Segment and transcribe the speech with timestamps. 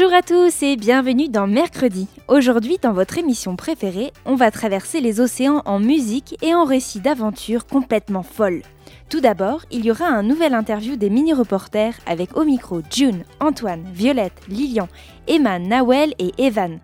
[0.00, 2.06] Bonjour à tous et bienvenue dans Mercredi.
[2.28, 7.00] Aujourd'hui, dans votre émission préférée, on va traverser les océans en musique et en récits
[7.00, 8.62] d'aventures complètement folles.
[9.08, 13.82] Tout d'abord, il y aura un nouvel interview des mini-reporters avec au micro June, Antoine,
[13.92, 14.86] Violette, Lilian,
[15.26, 16.78] Emma, Nawel et Evan.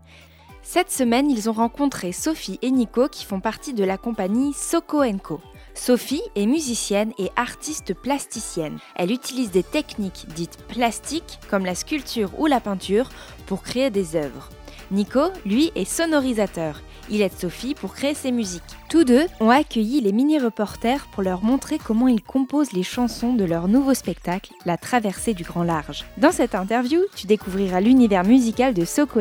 [0.64, 5.04] Cette semaine, ils ont rencontré Sophie et Nico qui font partie de la compagnie Soko
[5.22, 5.40] Co.
[5.74, 8.78] Sophie est musicienne et artiste plasticienne.
[8.94, 13.10] Elle utilise des techniques dites plastiques comme la sculpture ou la peinture
[13.46, 14.50] pour créer des œuvres.
[14.92, 16.80] Nico, lui, est sonorisateur.
[17.10, 18.62] Il aide Sophie pour créer ses musiques.
[18.88, 23.44] Tous deux ont accueilli les mini-reporters pour leur montrer comment ils composent les chansons de
[23.44, 26.04] leur nouveau spectacle, La traversée du grand large.
[26.16, 29.20] Dans cette interview, tu découvriras l'univers musical de Soko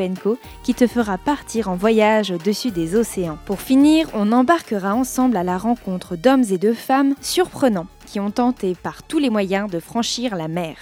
[0.63, 3.37] qui te fera partir en voyage au-dessus des océans.
[3.45, 8.31] Pour finir, on embarquera ensemble à la rencontre d'hommes et de femmes surprenants qui ont
[8.31, 10.75] tenté par tous les moyens de franchir la mer.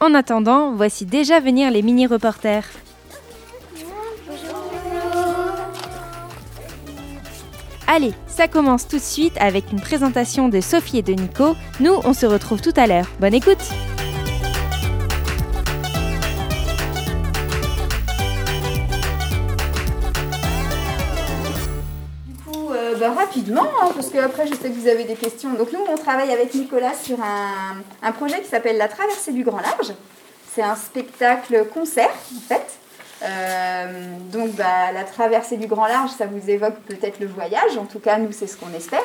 [0.00, 2.68] En attendant, voici déjà venir les mini-reporters.
[7.94, 11.54] Allez, ça commence tout de suite avec une présentation de Sophie et de Nico.
[11.78, 13.04] Nous, on se retrouve tout à l'heure.
[13.20, 13.58] Bonne écoute
[22.26, 25.14] Du coup, euh, bah, rapidement, hein, parce que après je sais que vous avez des
[25.14, 25.52] questions.
[25.52, 29.44] Donc nous, on travaille avec Nicolas sur un, un projet qui s'appelle La Traversée du
[29.44, 29.92] Grand Large.
[30.54, 32.78] C'est un spectacle concert, en fait.
[33.24, 37.84] Euh, donc bah, la traversée du grand large, ça vous évoque peut-être le voyage, en
[37.84, 39.02] tout cas nous c'est ce qu'on espère.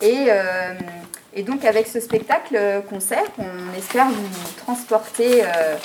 [0.00, 0.74] Et, euh,
[1.44, 2.58] donc avec ce spectacle
[2.88, 5.76] concert, on espère vous transporter euh,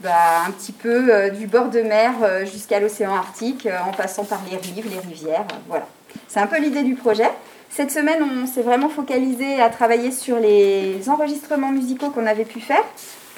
[0.00, 2.12] bah, un petit peu du bord de mer
[2.44, 5.46] jusqu'à l'océan Arctique, en passant par les rives, les rivières.
[5.68, 5.86] voilà.
[6.28, 7.30] C'est un peu l'idée du projet.
[7.70, 12.60] Cette semaine, on s'est vraiment focalisé à travailler sur les enregistrements musicaux qu'on avait pu
[12.60, 12.84] faire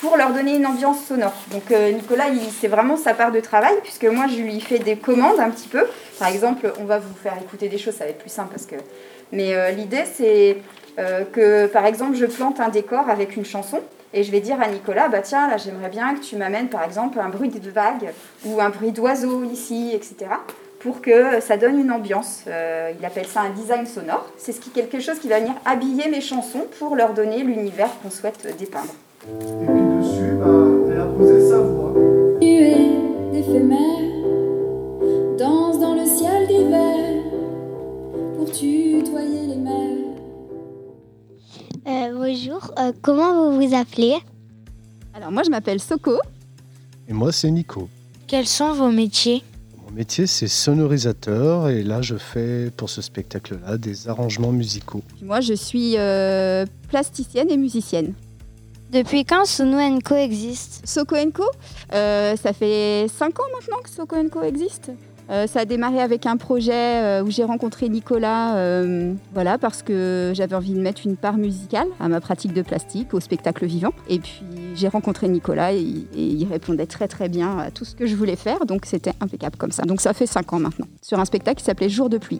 [0.04, 1.32] pour leur donner une ambiance sonore.
[1.50, 2.26] Donc euh, Nicolas,
[2.60, 5.66] c'est vraiment sa part de travail, puisque moi je lui fais des commandes un petit
[5.66, 5.86] peu.
[6.18, 8.66] Par exemple, on va vous faire écouter des choses, ça va être plus simple parce
[8.66, 8.76] que.
[9.32, 10.58] Mais euh, l'idée c'est
[10.98, 13.80] euh, que par exemple je plante un décor avec une chanson.
[14.12, 16.84] Et je vais dire à Nicolas, bah tiens, là j'aimerais bien que tu m'amènes par
[16.84, 18.10] exemple un bruit de vague
[18.44, 20.16] ou un bruit d'oiseau ici, etc.
[20.80, 22.42] Pour que ça donne une ambiance.
[22.46, 24.28] il appelle ça un design sonore.
[24.36, 27.88] C'est ce qui quelque chose qui va venir habiller mes chansons pour leur donner l'univers
[28.02, 28.92] qu'on souhaite dépeindre.
[29.26, 31.94] Et puis dessus, bah, elle a posé sa voix.
[33.32, 33.78] D'éphémère,
[35.38, 37.22] danse dans le ciel d'hiver
[38.36, 39.72] pour tutoyer les mers.
[41.86, 44.16] Euh, bonjour, euh, comment vous vous appelez?
[45.14, 46.18] Alors moi je m'appelle Soko.
[47.08, 47.88] Et moi c'est Nico.
[48.26, 49.42] Quels sont vos métiers?
[49.86, 55.02] Mon métier c'est sonorisateur et là je fais pour ce spectacle-là des arrangements musicaux.
[55.22, 58.12] Moi je suis euh, plasticienne et musicienne.
[58.94, 60.86] Depuis quand Sono Co existe?
[60.86, 61.42] Soko Co,
[61.94, 64.92] euh, ça fait 5 ans maintenant que Soko Co existe.
[65.30, 68.54] Euh, ça a démarré avec un projet euh, où j'ai rencontré Nicolas,
[69.32, 73.14] voilà, parce que j'avais envie de mettre une part musicale à ma pratique de plastique,
[73.14, 73.92] au spectacle vivant.
[74.08, 74.44] Et puis
[74.76, 78.14] j'ai rencontré Nicolas et, et, il répondait très très bien à tout ce que je
[78.14, 79.82] voulais faire, donc c'était impeccable comme ça.
[79.82, 82.38] Donc ça fait 5 ans maintenant, sur un spectacle qui s'appelait Jour de pluie.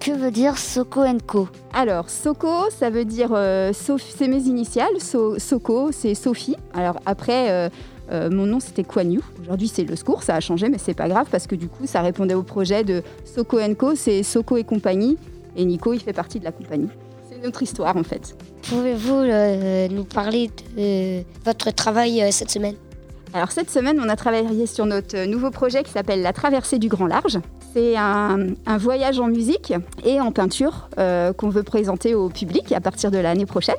[0.00, 1.48] Que veut dire Soko Co?
[1.74, 4.98] Alors, Soko, ça veut dire, euh, c'est mes initiales.
[4.98, 6.56] So, Soko, c'est Sophie.
[6.72, 7.68] Alors après, euh,
[8.10, 9.20] euh, mon nom c'était Kwanyu.
[9.40, 11.86] Aujourd'hui c'est le secours, ça a changé, mais c'est pas grave parce que du coup
[11.86, 13.94] ça répondait au projet de Soko Co.
[13.94, 15.16] C'est Soko et compagnie.
[15.56, 16.88] Et Nico, il fait partie de la compagnie.
[17.30, 18.36] C'est notre histoire en fait.
[18.68, 22.76] Pouvez-vous euh, nous parler de votre travail euh, cette semaine?
[23.32, 26.88] Alors cette semaine, on a travaillé sur notre nouveau projet qui s'appelle La traversée du
[26.88, 27.38] grand large.
[27.72, 28.38] C'est un,
[28.78, 29.72] voyage en musique
[30.04, 33.76] et en peinture euh, qu'on veut présenter au public à partir de l'année prochaine.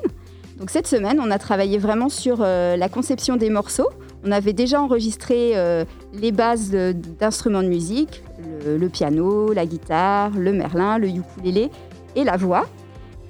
[0.58, 3.88] Donc cette semaine, on a travaillé vraiment sur euh, la conception des morceaux.
[4.24, 5.84] On avait déjà enregistré euh,
[6.14, 8.22] les bases d'instruments de, musique,
[8.64, 11.70] le, piano, la guitare, le merlin, le ukulélé
[12.16, 12.66] et la voix.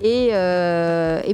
[0.01, 0.31] Et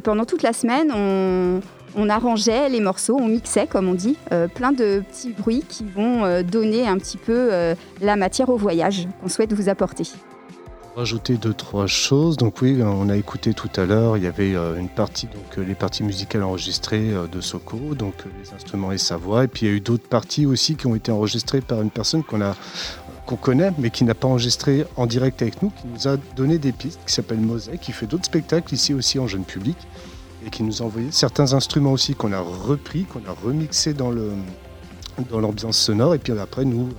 [0.04, 1.60] pendant toute la semaine, on,
[1.96, 5.84] on arrangeait les morceaux, on mixait, comme on dit, euh, plein de petits bruits qui
[5.84, 10.04] vont euh, donner un petit peu euh, la matière au voyage qu'on souhaite vous apporter.
[10.96, 12.36] rajouter deux trois choses.
[12.36, 15.74] Donc oui, on a écouté tout à l'heure, il y avait une partie donc les
[15.74, 19.72] parties musicales enregistrées de Soko, donc les instruments et sa voix, et puis il y
[19.72, 22.40] a eu d'autres parties aussi qui ont été enregistrées par une personne qu'on
[23.26, 26.58] qu'on connaît mais qui n'a pas enregistré en direct avec nous, qui nous a donné
[26.58, 29.76] des pistes, qui s'appelle Mosaic, qui fait d'autres spectacles ici aussi en jeune public
[30.46, 34.10] et qui nous a envoyé certains instruments aussi qu'on a repris, qu'on a remixé dans
[34.10, 34.30] le
[35.30, 36.90] dans l'ambiance sonore et puis après nous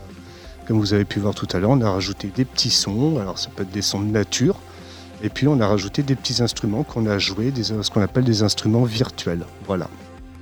[0.69, 3.39] comme vous avez pu voir tout à l'heure, on a rajouté des petits sons, alors
[3.39, 4.56] ça peut être des sons de nature,
[5.24, 8.24] et puis on a rajouté des petits instruments qu'on a joués, des, ce qu'on appelle
[8.24, 9.45] des instruments virtuels.
[9.65, 9.88] Voilà.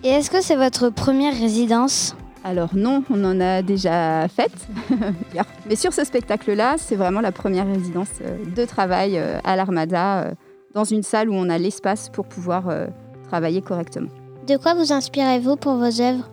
[0.03, 2.13] Et est-ce que c'est votre première résidence?
[2.43, 4.51] Alors non, on en a déjà fait.
[5.69, 10.23] Mais sur ce spectacle-là, c'est vraiment la première résidence euh, de travail euh, à l'Armada,
[10.23, 10.31] euh,
[10.77, 12.65] dans une salle où on a l'espace pour pouvoir
[13.27, 14.09] travailler correctement.
[14.47, 16.29] De quoi vous inspirez-vous pour vos œuvres?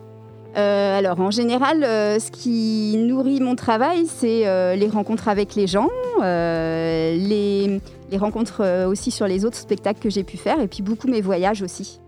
[0.57, 5.55] Euh, alors en général, euh, ce qui nourrit mon travail, c'est euh, les rencontres avec
[5.55, 5.89] les gens,
[6.21, 11.07] les, les, rencontres aussi sur les autres spectacles que j'ai pu faire, et puis beaucoup
[11.07, 11.99] mes voyages aussi.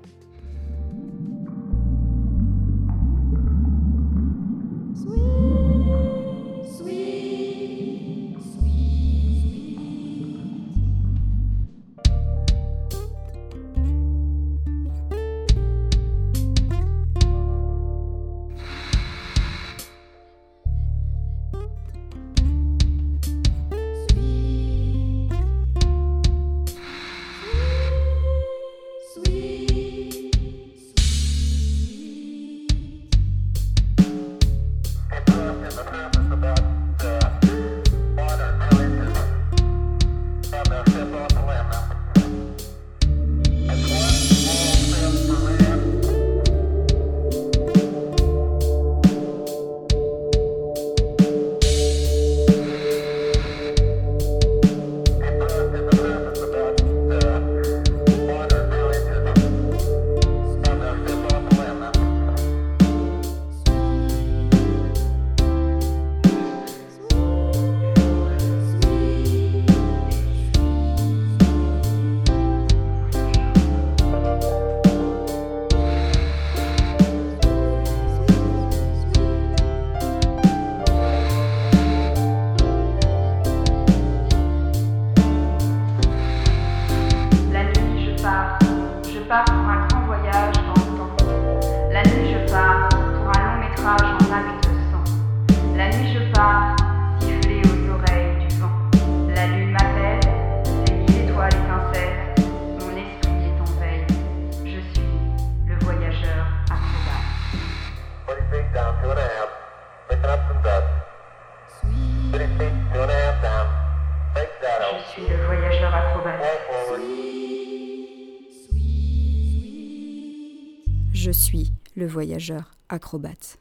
[121.14, 123.58] Je suis le voyageur acrobate.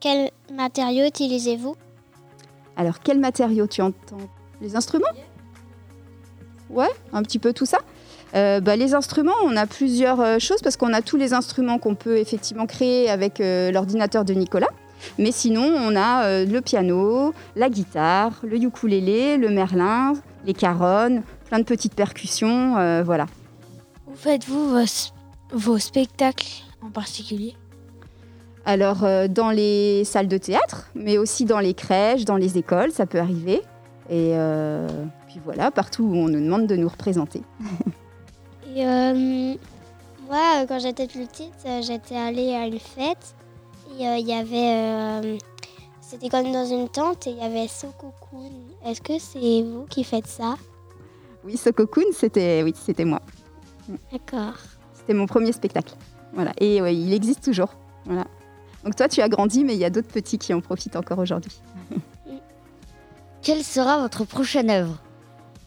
[0.00, 1.76] Quel matériau utilisez-vous?
[2.76, 4.28] Alors, quel matériau tu entends?
[4.60, 5.06] Les instruments?
[6.70, 7.78] Ouais, un petit peu tout ça?
[8.34, 11.78] Euh, bah, les instruments, on a plusieurs euh, choses parce qu'on a tous les instruments
[11.78, 14.68] qu'on peut effectivement créer avec euh, l'ordinateur de Nicolas.
[15.18, 20.14] Mais sinon, on a le piano, la guitare, le ukulélé, le merlin,
[20.46, 23.26] les caronnes, plein de petites percussions, voilà.
[24.08, 24.74] Où faites-vous
[25.52, 26.48] vos spectacles
[26.82, 27.56] en particulier?
[28.68, 32.90] Alors, euh, dans les salles de théâtre, mais aussi dans les crèches, dans les écoles,
[32.90, 33.62] ça peut arriver.
[34.10, 34.88] Et euh,
[35.28, 37.42] puis voilà, partout où on nous demande de nous représenter.
[38.76, 39.54] Et euh,
[40.28, 43.34] moi, quand j'étais petite, j'étais allée à une fête.
[43.98, 45.38] Et il y avait.
[46.02, 48.52] C'était comme dans une tente et il y avait Sokokun.
[48.84, 50.56] Est-ce que c'est vous qui faites ça?
[51.42, 53.22] Oui, Sokokun, c'était oui, c'était moi.
[54.12, 54.58] D'accord.
[54.92, 55.94] C'était mon premier spectacle.
[56.34, 56.52] Voilà.
[56.58, 57.70] Et il existe toujours.
[58.04, 58.26] Voilà.
[58.84, 61.18] Donc toi, tu as grandi, mais il y a d'autres petits qui en profitent encore
[61.18, 61.62] aujourd'hui.
[63.42, 64.98] Quelle sera votre prochaine œuvre?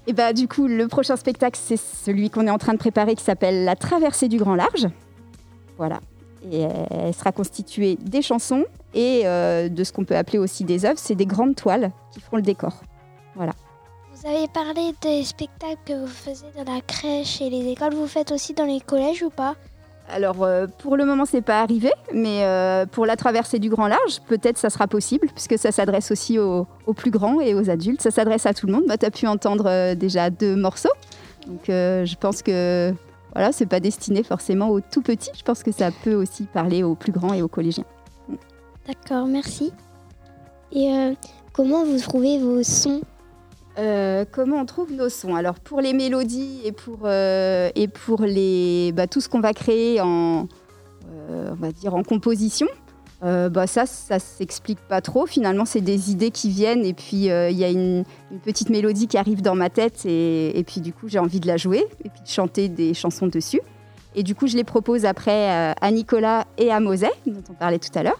[0.08, 3.16] Et bah du coup, le prochain spectacle, c'est celui qu'on est en train de préparer
[3.16, 4.88] qui s'appelle La traversée du grand large.
[5.78, 6.00] Voilà.
[6.52, 10.86] Et elle sera constituée des chansons et euh, de ce qu'on peut appeler aussi des
[10.86, 10.98] œuvres.
[10.98, 12.82] C'est des grandes toiles qui feront le décor.
[13.36, 13.54] Voilà.
[14.14, 17.94] Vous avez parlé des spectacles que vous faisiez dans la crèche et les écoles.
[17.94, 19.56] Vous faites aussi dans les collèges ou pas?
[20.10, 23.88] Alors euh, pour le moment c'est pas arrivé, mais euh, pour la traversée du grand
[23.88, 28.02] large, peut-être ça sera possible, puisque ça s'adresse aussi aux, plus grands et aux adultes.
[28.02, 28.84] Ça s'adresse à tout le monde.
[28.88, 30.90] Bah, tu as pu entendre euh, déjà deux morceaux.
[31.48, 32.94] Donc je pense que
[33.34, 35.32] voilà, c'est pas destiné forcément aux tout petits.
[35.38, 37.86] Je pense que ça peut aussi parler aux plus grands et aux collégiens.
[38.86, 39.72] D'accord, merci.
[40.72, 41.14] Et
[41.54, 43.02] comment vous trouvez vos sons?
[43.80, 45.36] Euh, comment on trouve nos sons?
[45.36, 49.54] Alors pour les mélodies et pour, euh, et pour les, bah, tout ce qu'on va
[49.54, 50.48] créer en,
[51.12, 52.68] euh, on va dire en composition,
[53.22, 55.26] bah, ça, ça s'explique pas trop.
[55.26, 58.04] Finalement, c'est des idées qui viennent et puis il y a une,
[58.44, 61.48] petite mélodie qui arrive dans ma tête et, et puis du coup j'ai envie de
[61.48, 63.62] la jouer et puis de chanter des chansons dessus.
[64.16, 67.78] Et du coup, je les propose après à Nicolas et à Moset, dont on parlait
[67.78, 68.20] tout à l'heure.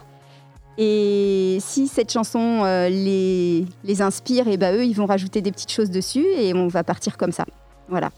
[0.78, 5.52] Et si cette chanson euh, les, les, inspire, et bah eux, ils vont rajouter des
[5.52, 7.44] petites choses dessus et on va partir comme ça.
[7.88, 8.10] Voilà.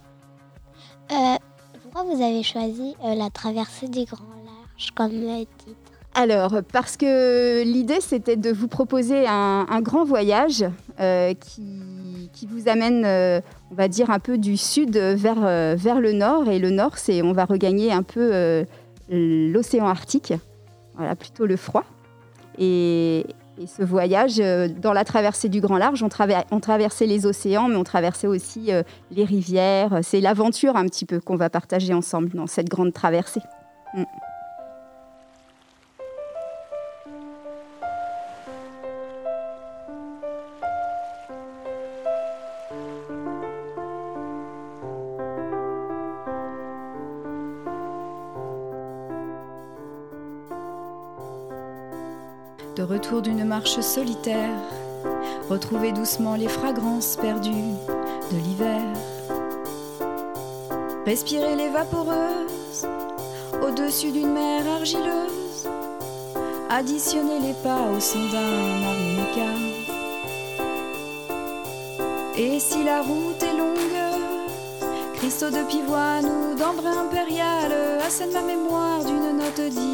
[1.11, 1.37] Euh,
[1.83, 5.77] pourquoi vous avez choisi euh, la traversée des grands larges comme titre?
[6.15, 10.67] Alors, parce que l'idée, c'était de vous proposer un, un grand voyage
[11.41, 13.07] qui, qui, vous amène,
[13.71, 15.41] on va dire, un peu du sud vers,
[15.75, 16.51] vers le nord.
[16.51, 18.63] Et le nord, c'est on va regagner un peu
[19.09, 20.35] l'océan Arctique,
[20.97, 21.85] voilà, plutôt le froid.
[22.59, 23.27] Et,
[23.67, 27.85] ce voyage, euh, dans la traversée du Grand Large, on, traversait les océans, mais on
[27.85, 30.01] traversait aussi euh, les rivières.
[30.03, 33.43] C'est l'aventure un petit peu qu'on va partager ensemble dans cette grande traversée.
[33.95, 34.05] Mm.
[52.77, 54.59] De retour d'une marche solitaire,
[55.51, 57.75] retrouver doucement les fragrances perdues
[58.31, 58.83] de l'hiver.
[61.05, 62.87] Respirer les vaporeuses
[63.63, 65.69] au-dessus d'une mer argileuse,
[66.71, 69.51] additionner les pas au son d'un harmonica.
[72.37, 73.83] Et si la route est longue,
[75.15, 77.73] cristaux de pivoine ou d'ambre impérial
[78.07, 79.92] assène ma mémoire d'une note dite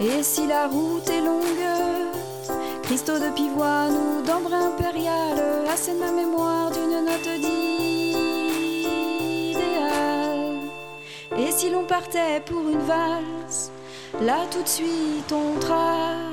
[0.00, 1.42] Et si la route est longue,
[2.84, 7.98] cristaux de pivoine ou d'ambre impérial assène ma mémoire d'une note d'idéal.
[11.36, 13.72] Et si l'on partait pour une valse,
[14.22, 16.27] là tout de suite on trace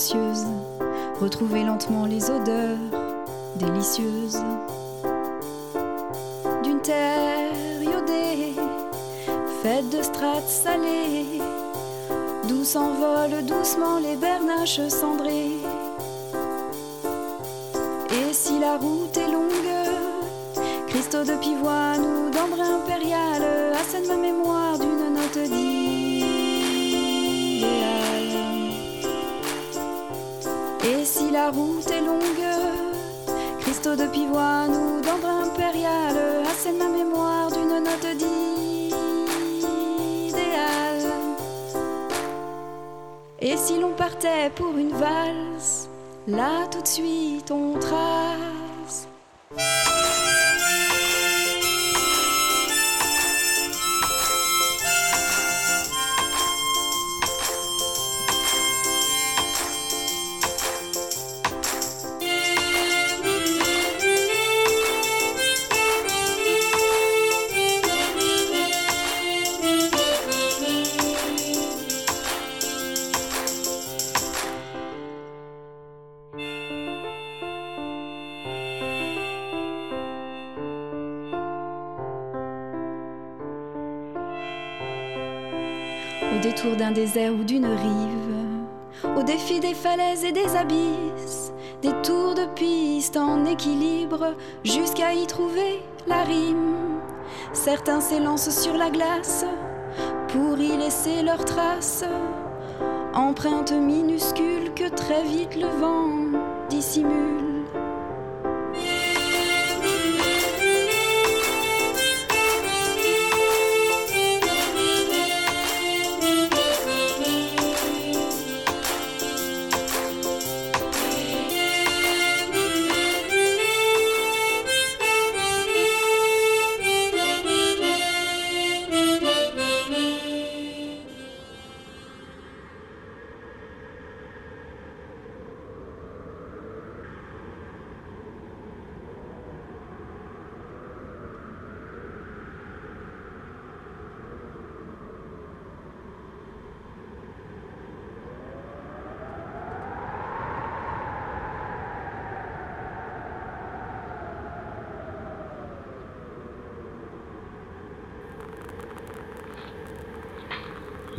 [0.00, 0.46] silencieuse,
[1.20, 2.78] retrouver lentement les odeurs
[3.56, 4.42] délicieuses
[6.62, 8.54] d'une terre iodée,
[9.62, 11.40] faite de strates salées,
[12.48, 15.58] d'où s'envolent doucement les bernaches cendrées.
[18.10, 23.42] Et si la route est longue, cristaux de pivoine ou d'ambre impérial
[23.78, 25.50] assène ma mémoire d'une note
[31.30, 32.20] la route est longue,
[33.60, 36.16] cristaux de pivoine ou d'ambre impérial
[36.50, 38.90] assène ma mémoire d'une note d'idéal.
[43.40, 45.88] Et si l'on partait pour une valse,
[46.26, 48.49] là tout de suite on trace
[86.90, 92.46] d'un désert ou d'une rive, au défi des falaises et des abysses, des tours de
[92.54, 96.98] piste en équilibre, jusqu'à y trouver la rime.
[97.52, 99.44] Certains s'élancent sur la glace
[100.28, 102.04] pour y laisser leurs traces,
[103.14, 107.49] empreintes minuscules que très vite le vent dissimule.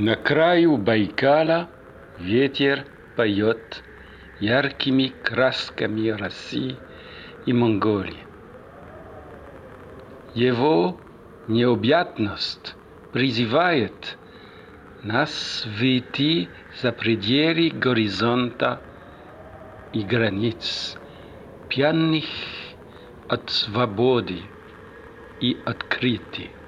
[0.01, 1.69] На краю Байкала
[2.17, 3.83] ветер поет
[4.39, 6.75] яркими красками России
[7.45, 8.25] и Монголии.
[10.33, 10.99] Его
[11.47, 12.73] необъятность
[13.13, 14.17] призывает
[15.03, 16.49] нас выйти
[16.81, 18.81] за пределы горизонта
[19.93, 20.95] и границ,
[21.69, 22.25] пьяных
[23.27, 24.39] от свободы
[25.39, 26.60] и открытия.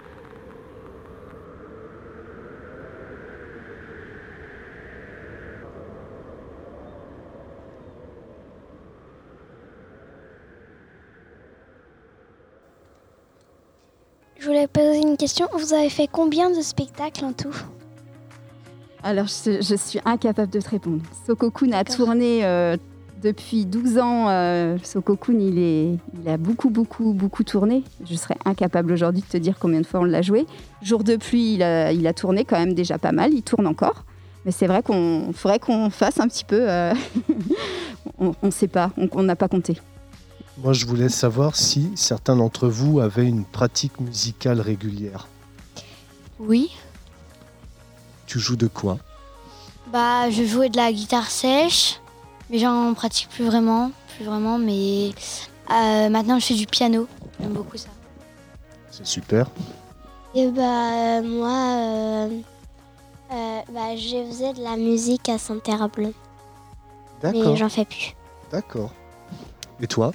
[14.74, 15.48] Poser une question.
[15.58, 17.56] Vous avez fait combien de spectacles en tout?
[19.04, 21.02] Alors, je, je suis incapable de te répondre.
[21.28, 22.78] Sokokun a tourné euh,
[23.22, 24.30] depuis 12 ans.
[24.30, 27.84] Euh, Sokokun, il, est, il a beaucoup, beaucoup, beaucoup tourné.
[28.06, 30.46] Je serais incapable aujourd'hui de te dire combien de fois on l'a joué.
[30.82, 33.34] Jour de pluie, il a, il a tourné quand même déjà pas mal.
[33.34, 34.06] Il tourne encore.
[34.46, 36.70] Mais c'est vrai qu'on faudrait qu'on fasse un petit peu.
[36.70, 36.94] euh,
[38.20, 39.78] on ne sait pas, on n'a pas compté.
[40.58, 45.28] Moi, je voulais savoir si certains d'entre vous avaient une pratique musicale régulière.
[46.40, 46.72] Oui.
[48.28, 48.98] Tu joues de quoi?
[49.88, 52.00] Bah, je jouais de la guitare sèche,
[52.50, 54.60] mais j'en pratique plus vraiment, plus vraiment.
[54.60, 55.10] Mais
[55.72, 57.08] euh, maintenant, je fais du piano.
[57.40, 57.90] J'aime beaucoup ça.
[58.92, 59.48] C'est super.
[60.36, 62.30] Et bah, moi, euh,
[63.32, 66.12] euh, bah, je faisais de la musique à Saint-Herblain,
[67.24, 67.56] mais D'accord.
[67.56, 68.16] j'en fais plus.
[68.52, 68.92] D'accord.
[69.80, 70.12] Et toi?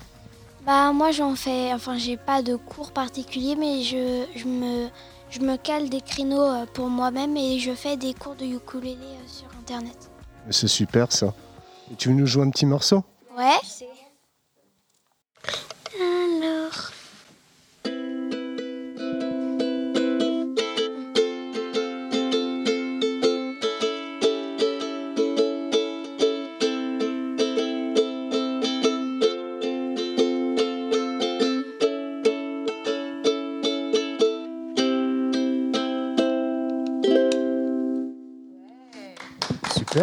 [0.69, 1.73] Bah, moi, j'en fais.
[1.73, 4.89] Enfin, j'ai pas de cours particuliers, mais je, je me,
[5.31, 8.99] je me cale des créneaux euh, pour moi-même et je fais des cours de ukulélé
[9.01, 10.11] euh, sur internet.
[10.51, 11.33] C'est super ça.
[11.91, 13.03] Et tu veux nous jouer un petit morceau?
[13.35, 13.57] Ouais.
[15.99, 16.93] Alors.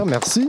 [0.06, 0.48] Merci.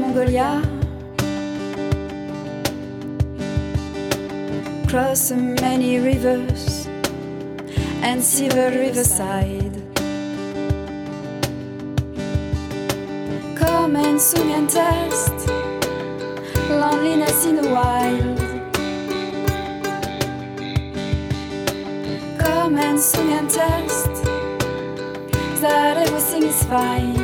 [0.00, 0.62] Mongolia.
[4.88, 6.88] Cross many rivers
[8.02, 9.76] and silver riverside.
[13.56, 15.36] Come and swim and test
[16.70, 18.38] loneliness in the wild.
[22.38, 24.12] Come and swim and test
[25.60, 27.19] that everything is fine.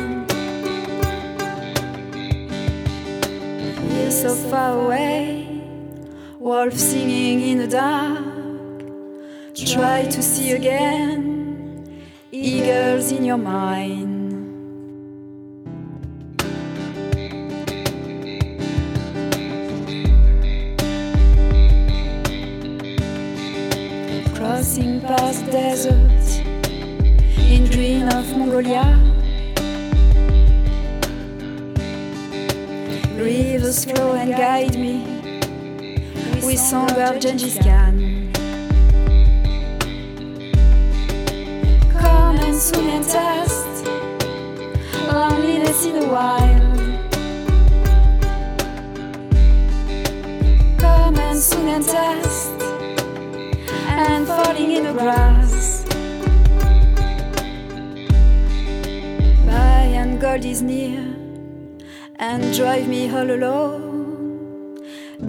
[4.21, 5.45] So far away,
[6.39, 8.17] wolf singing in the dark.
[9.53, 12.01] Try to see again,
[12.31, 14.15] eagles in your mind.
[24.35, 26.37] Crossing past deserts
[27.53, 29.16] in green of Mongolia.
[33.67, 35.03] Rivers flow and guide me
[36.41, 38.31] with song of Gengis Khan.
[41.91, 43.85] Come and swim and test
[45.11, 46.79] loneliness in the wild.
[50.79, 52.61] Come and swim and test
[53.89, 55.83] and falling in the grass.
[59.45, 61.26] Buy and gold is near
[62.29, 64.79] and drive me all alone.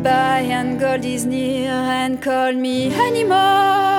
[0.07, 3.98] Buy and gold is near and call me anymore.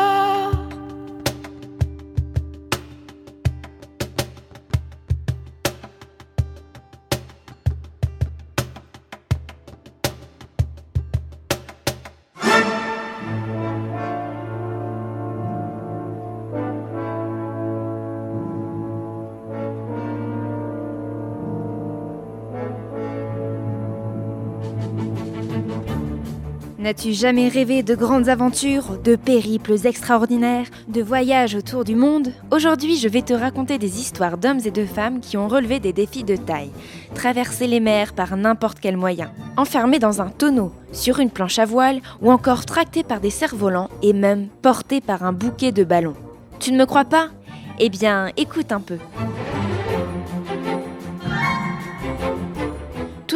[26.89, 32.97] N'as-tu jamais rêvé de grandes aventures, de périples extraordinaires, de voyages autour du monde Aujourd'hui,
[32.97, 36.23] je vais te raconter des histoires d'hommes et de femmes qui ont relevé des défis
[36.23, 36.71] de taille,
[37.13, 41.65] traversé les mers par n'importe quel moyen, enfermés dans un tonneau, sur une planche à
[41.65, 46.15] voile ou encore tractés par des cerfs-volants et même portés par un bouquet de ballons.
[46.59, 47.27] Tu ne me crois pas?
[47.77, 48.97] Eh bien, écoute un peu.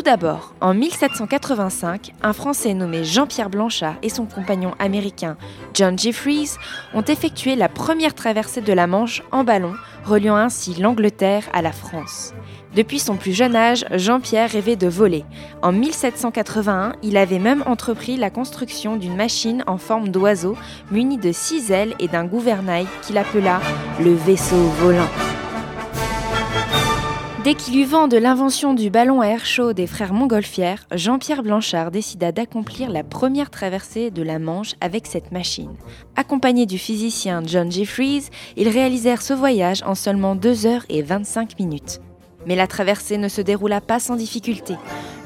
[0.04, 5.38] D'abord, en 1785, un Français nommé Jean-Pierre Blanchard et son compagnon américain
[5.74, 6.52] John Jeffries
[6.94, 9.74] ont effectué la première traversée de la Manche en ballon,
[10.06, 12.34] reliant ainsi l'Angleterre à la France.
[12.76, 15.26] Depuis son plus jeune âge, Jean-Pierre rêvait de voler.
[15.62, 20.58] En 1781, il avait même entrepris la construction d'une machine en forme d'oiseau
[20.92, 23.62] munie de six ailes et d'un gouvernail qu'il appela
[24.00, 25.10] le vaisseau volant.
[27.44, 31.44] Dès qu'il eut vent de l'invention du ballon à air chaud des frères Montgolfière, Jean-Pierre
[31.44, 35.76] Blanchard décida d'accomplir la première traversée de la Manche avec cette machine.
[36.16, 41.60] Accompagné du physicien John Jeffries, ils réalisèrent ce voyage en seulement 2 heures et 25
[41.60, 42.00] minutes.
[42.46, 44.76] Mais la traversée ne se déroula pas sans difficulté.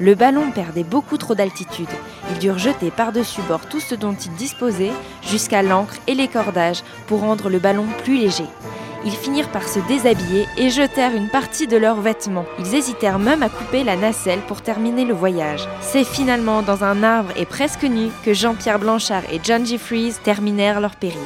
[0.00, 1.86] Le ballon perdait beaucoup trop d'altitude.
[2.32, 6.82] Ils durent jeter par-dessus bord tout ce dont ils disposaient, jusqu'à l'ancre et les cordages,
[7.06, 8.46] pour rendre le ballon plus léger.
[9.04, 12.46] Ils finirent par se déshabiller et jetèrent une partie de leurs vêtements.
[12.58, 15.68] Ils hésitèrent même à couper la nacelle pour terminer le voyage.
[15.80, 20.80] C'est finalement dans un arbre et presque nu que Jean-Pierre Blanchard et John Jeffries terminèrent
[20.80, 21.18] leur périple.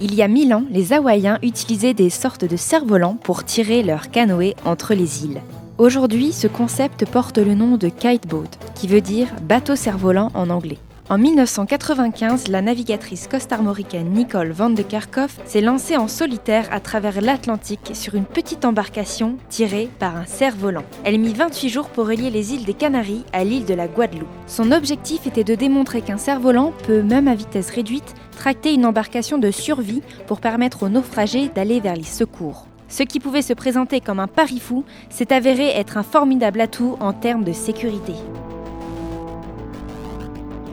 [0.00, 4.10] Il y a mille ans, les Hawaïens utilisaient des sortes de cerfs-volants pour tirer leur
[4.10, 5.40] canoë entre les îles.
[5.78, 10.78] Aujourd'hui, ce concept porte le nom de kiteboat, qui veut dire bateau cerf-volant en anglais.
[11.10, 17.20] En 1995, la navigatrice costarmoricaine Nicole van de Kerkhoff s'est lancée en solitaire à travers
[17.20, 20.84] l'Atlantique sur une petite embarcation tirée par un cerf-volant.
[21.04, 24.28] Elle mit 28 jours pour relier les îles des Canaries à l'île de la Guadeloupe.
[24.46, 29.38] Son objectif était de démontrer qu'un cerf-volant peut, même à vitesse réduite, tracter une embarcation
[29.38, 32.68] de survie pour permettre aux naufragés d'aller vers les secours.
[32.88, 36.96] Ce qui pouvait se présenter comme un pari fou s'est avéré être un formidable atout
[37.00, 38.14] en termes de sécurité.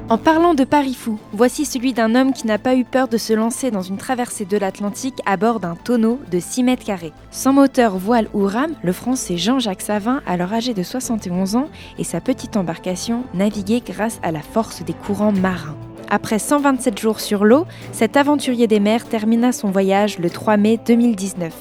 [0.09, 3.17] En parlant de paris fou, voici celui d'un homme qui n'a pas eu peur de
[3.17, 7.13] se lancer dans une traversée de l'Atlantique à bord d'un tonneau de 6 mètres carrés.
[7.29, 11.69] Sans moteur, voile ou rame, le français Jean-Jacques Savin, alors âgé de 71 ans,
[11.99, 15.77] et sa petite embarcation naviguaient grâce à la force des courants marins.
[16.09, 20.79] Après 127 jours sur l'eau, cet aventurier des mers termina son voyage le 3 mai
[20.87, 21.53] 2019.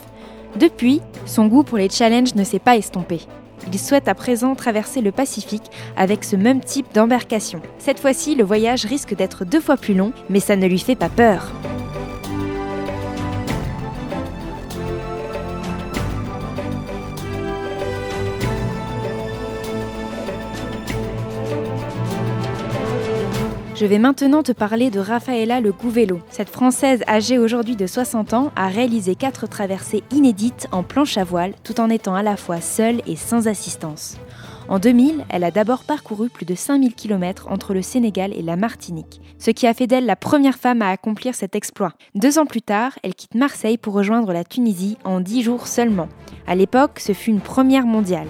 [0.58, 3.20] Depuis, son goût pour les challenges ne s'est pas estompé.
[3.66, 7.60] Il souhaite à présent traverser le Pacifique avec ce même type d'embarcation.
[7.78, 10.96] Cette fois-ci, le voyage risque d'être deux fois plus long, mais ça ne lui fait
[10.96, 11.52] pas peur.
[23.78, 26.18] Je vais maintenant te parler de Rafaela Le Gouvello.
[26.30, 31.22] Cette Française âgée aujourd'hui de 60 ans a réalisé quatre traversées inédites en planche à
[31.22, 34.16] voile tout en étant à la fois seule et sans assistance.
[34.68, 38.56] En 2000, elle a d'abord parcouru plus de 5000 km entre le Sénégal et la
[38.56, 41.92] Martinique, ce qui a fait d'elle la première femme à accomplir cet exploit.
[42.16, 46.08] Deux ans plus tard, elle quitte Marseille pour rejoindre la Tunisie en 10 jours seulement.
[46.48, 48.26] À l'époque, ce fut une première mondiale.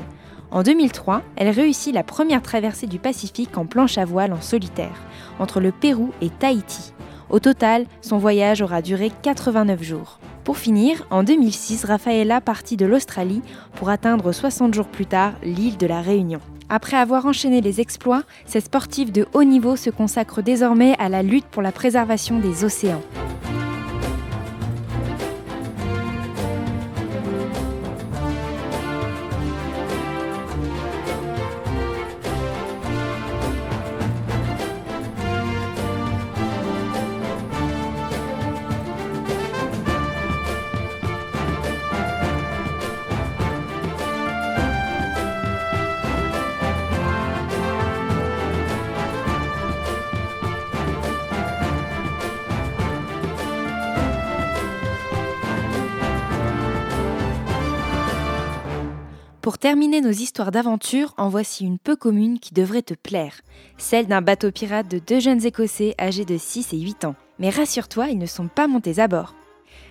[0.51, 5.03] En 2003, elle réussit la première traversée du Pacifique en planche à voile en solitaire,
[5.39, 6.95] entre le Pérou et Tahiti.
[7.29, 10.19] Au total, son voyage aura duré 89 jours.
[10.45, 13.43] Pour finir, en 2006, Rafaela partit de l'Australie
[13.75, 16.41] pour atteindre 60 jours plus tard l'île de la Réunion.
[16.71, 21.23] Après avoir enchaîné les exploits, ces sportifs de haut niveau se consacrent désormais à la
[21.23, 23.03] lutte pour la préservation des océans.
[59.59, 63.40] Pour terminer nos histoires d'aventure, en voici une peu commune qui devrait te plaire.
[63.77, 67.16] Celle d'un bateau pirate de deux jeunes Écossais âgés de 6 et 8 ans.
[67.40, 69.35] Mais rassure-toi, ils ne sont pas montés à bord.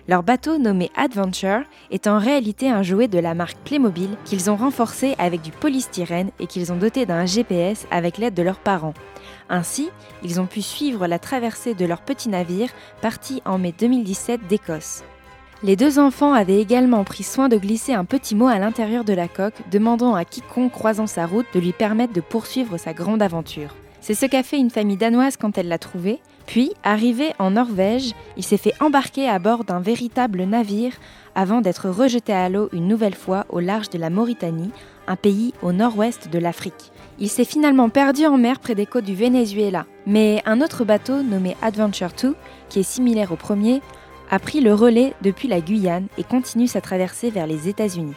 [0.08, 4.56] Leur bateau nommé Adventure est en réalité un jouet de la marque Playmobil qu'ils ont
[4.56, 8.94] renforcé avec du polystyrène et qu'ils ont doté d'un GPS avec l'aide de leurs parents.
[9.50, 9.90] Ainsi,
[10.22, 12.70] ils ont pu suivre la traversée de leur petit navire
[13.02, 15.04] parti en mai 2017 d'Écosse.
[15.64, 19.12] Les deux enfants avaient également pris soin de glisser un petit mot à l'intérieur de
[19.12, 23.22] la coque, demandant à quiconque croisant sa route de lui permettre de poursuivre sa grande
[23.22, 23.74] aventure.
[24.00, 26.20] C'est ce qu'a fait une famille danoise quand elle l'a trouvé.
[26.46, 30.92] Puis, arrivé en Norvège, il s'est fait embarquer à bord d'un véritable navire
[31.34, 34.70] avant d'être rejeté à l'eau une nouvelle fois au large de la Mauritanie,
[35.08, 36.92] un pays au nord-ouest de l'Afrique.
[37.18, 39.86] Il s'est finalement perdu en mer près des côtes du Venezuela.
[40.06, 42.36] Mais un autre bateau nommé Adventure 2,
[42.68, 43.82] qui est similaire au premier,
[44.30, 48.14] a pris le relais depuis la Guyane et continue sa traversée vers les États-Unis.